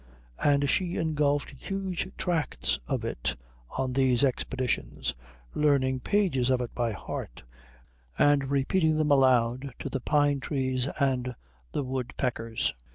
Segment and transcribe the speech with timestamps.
[0.43, 3.39] and she engulfed huge tracts of it
[3.77, 5.13] on these expeditions,
[5.53, 7.43] learning pages of it by heart
[8.17, 11.35] and repeating them aloud to the pine trees and
[11.71, 12.73] the woodpeckers.